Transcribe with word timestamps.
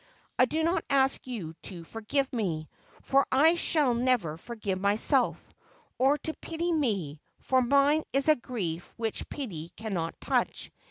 I 0.39 0.45
do 0.45 0.63
not 0.63 0.83
ask 0.89 1.27
you 1.27 1.53
to 1.61 1.83
for 1.83 2.01
give 2.01 2.33
me, 2.33 2.67
for 3.03 3.27
I 3.31 3.53
shall 3.53 3.93
never 3.93 4.35
forgive 4.35 4.79
myself; 4.79 5.53
or 5.99 6.17
to 6.17 6.33
pity 6.41 6.71
me, 6.73 7.21
for 7.39 7.61
mine 7.61 8.01
is 8.11 8.27
a 8.27 8.35
grief 8.35 8.95
which 8.97 9.29
pity 9.29 9.69
cannot 9.75 10.19
touch. 10.19 10.71